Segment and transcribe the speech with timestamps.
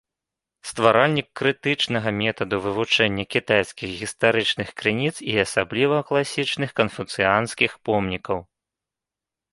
[0.69, 8.37] Стваральнік крытычнага метаду вывучэння кітайскіх гістарычных крыніц і асабліва класічных канфуцыянскіх помнікаў.